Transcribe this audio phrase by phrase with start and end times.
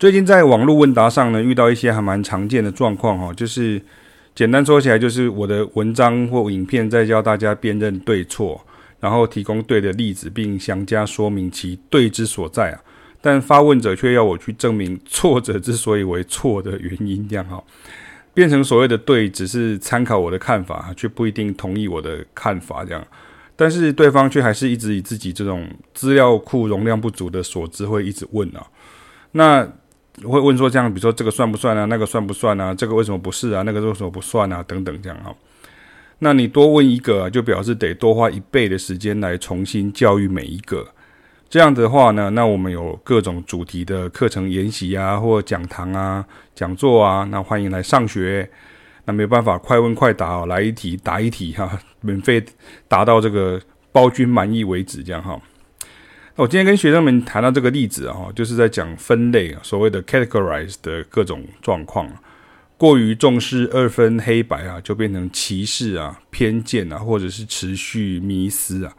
[0.00, 3.78] 最近在网络问答上呢，遇到一些还蛮常见的状况哈，就是
[4.34, 8.58] 简单说起来，就是我的文章或影片在教大家辨认对错，
[8.98, 12.80] 然后提供对的例子，并详加说明其对之所在啊。
[13.20, 17.62] 但发问者却要我去证明错者之所以为错的原因，这样哈，
[18.32, 23.06] 变成所谓的对，只是参考我的看法，却不一定同意我的看法这样。
[23.54, 28.64] 但是对方却还是一直以自己这种资料库容量不足的所知会一直问啊，
[29.32, 29.70] 那。
[30.24, 31.84] 会问说这样，比如说这个算不算啊？
[31.86, 32.74] 那个算不算啊？
[32.74, 33.62] 这个为什么不是啊？
[33.62, 34.62] 那个为什么不算啊？
[34.66, 35.34] 等等这样哈。
[36.18, 40.86] 那你多问一个，就表示得多花一倍的时间来重新教育每一个。
[41.48, 48.48] 这样的话呢，那我们有各种主题的课程研习啊，或讲堂啊、讲座啊，那欢迎来上学。
[49.06, 52.44] 那没办法，快问快答哦，来一题答一题哈，免费
[52.86, 53.58] 答到这个
[53.90, 55.40] 包君满意为止，这样哈。
[56.36, 62.08] 我今天跟学生们谈到这个例子啊，就是在讲分类啊，所谓的 categorize 的各种状况。
[62.78, 68.92] 过于重视二分黑白啊，就变成歧视啊、偏见啊，或者是持续迷思啊。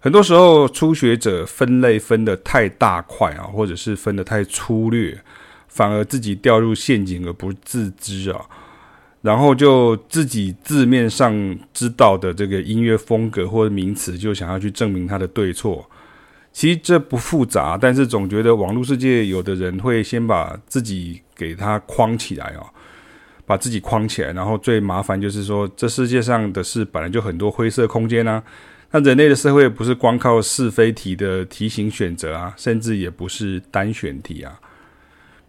[0.00, 5.20] 很多时候，初学者分类分得太大块啊，或者是分得太粗略，
[5.68, 8.40] 反而自己掉入陷阱而不自知啊。
[9.20, 15.86] 然后就自己字面上知道的这个音乐风格或者名词，就想要去证明它的对错。
[16.52, 22.66] 其实这不复杂，但是总觉得网络世界有的人会先把自己给他框起来哦，
[23.46, 28.42] 把自己框起来，然后最麻烦就是说，这世界上的事本来就很多灰色空间啊。
[28.90, 34.52] 那人类的社会不是光靠是非题的题型选择啊，甚至也不是单选题啊。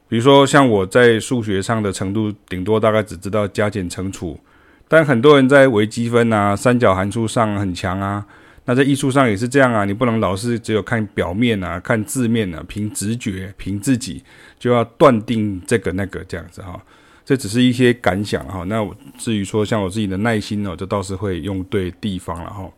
[0.08, 4.40] 比如说像我在数学上的程度，顶多大概只知道加减乘除，
[4.88, 8.26] 但很多人在微积分啊、三角函数上很强啊。
[8.66, 14.24] 那在艺术上也是这样啊，你不能老是只有看表面啊，看字面啊，凭直觉，凭自己
[14.58, 16.82] 就要断定这个那个这样子哈。
[17.26, 18.64] 这只是一些感想哈。
[18.68, 18.86] 那
[19.18, 22.70] 至于说像我自己的耐心呢，这倒是会用对地方了哈。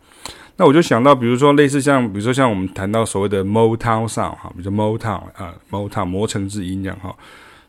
[0.57, 7.15] 那我就想到，比如说类似像，比如说像我们谈到所谓的 Motown Sound 哈，比如说 Motown 啊，Motown 磨成之音这样哈，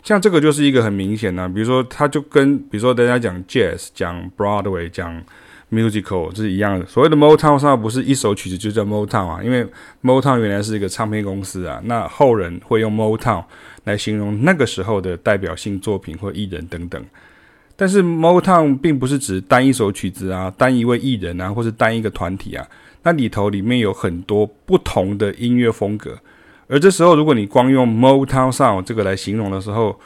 [0.04, 5.20] 像这个就是一个很明显的，比如说它就跟比如说大家讲 Jazz，讲 Broadway，讲
[5.70, 9.66] musical 这是一样的，所谓的 Motown song 不是一首曲子就叫 Motown 啊，因为
[10.02, 13.44] Motown 原来是一个唱片公司啊，那后人会用 Motown
[13.84, 17.04] 来形容那个时候的代表性作品或艺人等等。
[17.74, 22.66] 但是 Motown 并不是指单一首曲子啊，单一位艺人啊，或是单一个团体啊，
[23.02, 26.18] 那里头里面有很多不同的音乐风格，
[26.68, 29.98] 而这时候如果你光用 Motown song 这个来形容的时候，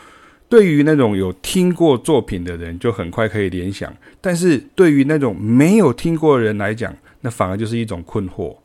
[0.51, 3.89] 对于那种有听过作品的人，就很快可以联想；
[4.21, 8.57] 但是对于那种没有听过的人来讲，那反而就是一种困惑，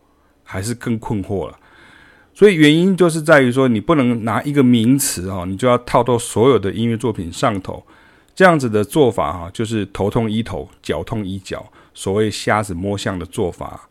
[0.43, 1.57] 还是更困惑了。
[2.33, 7.81] 所以原因就是在于说，你不能拿一个名词啊，你就要套到所有的音乐作品上头。
[8.33, 13.87] 这样子的做法哈，就是头痛医头，脚痛医脚，所谓瞎子摸象的做法。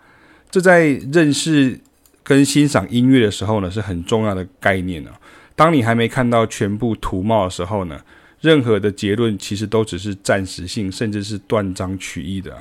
[0.51, 1.81] 这在认识
[2.23, 5.13] 跟欣赏音乐的时候呢，是很重要的概念啊。
[5.57, 8.01] 当你还没看到全部图貌的时候呢，
[8.41, 12.53] 任何的结论其实都只是暂时性，甚至是断章取义的。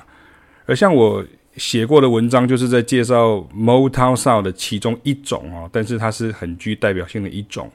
[0.66, 1.26] 而像我
[1.58, 7.72] 写过的文章，就是在介绍 Motown Sound 的其中一种哦，但是它是很具代表性的一种。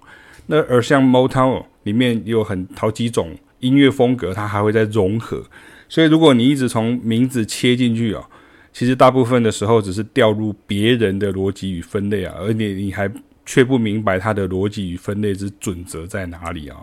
[0.47, 5.43] 那而像 Motown 里面有很好几种音乐风格，它还会再融合。
[5.89, 8.25] 所以如果你一直从名字切进去哦，
[8.73, 13.11] 其实大部分的时候只是掉入别人的逻辑与分类啊，而且你还。
[13.49, 16.77] 却不明白它的逻辑与分类之准则在哪里啊？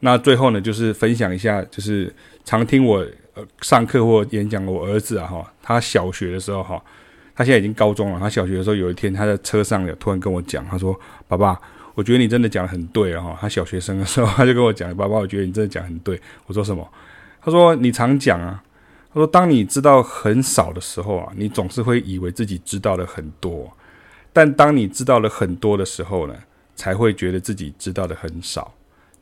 [0.00, 2.14] 那最后呢，就是分享一下，就是
[2.44, 2.98] 常听我
[3.32, 6.78] 呃上课或演讲，我儿子啊哈，他小学的时候哈，
[7.34, 8.20] 他现在已经高中了。
[8.20, 10.94] 他小学的时候有一天，他在车上有突然跟我讲，他说
[11.26, 11.58] ：“爸爸，
[11.94, 16.86] 我觉得你真的讲得很对啊！”哈，他小学生的时候他就跟我讲：“爸爸，我觉得你真的讲很对。”我说什么？
[17.40, 18.62] 他说：“你常讲啊。”
[19.14, 23.72] 他说：“当你知道很少的时候啊，你总是会以为自己知道的很多。”
[24.36, 26.36] 但当你知道了很多的时候呢，
[26.74, 28.74] 才会觉得自己知道的很少。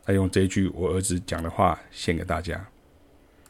[0.06, 2.66] 那用这一句我儿子讲的话献给大家。